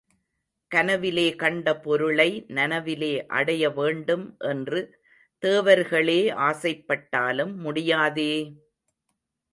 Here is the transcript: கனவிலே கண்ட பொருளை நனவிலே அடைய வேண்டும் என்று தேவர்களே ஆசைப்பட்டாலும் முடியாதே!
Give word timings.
கனவிலே 0.71 1.35
கண்ட 1.35 1.75
பொருளை 1.75 2.27
நனவிலே 2.49 3.11
அடைய 3.31 3.69
வேண்டும் 3.69 4.25
என்று 4.49 4.79
தேவர்களே 5.43 6.19
ஆசைப்பட்டாலும் 6.41 7.53
முடியாதே! 7.57 8.31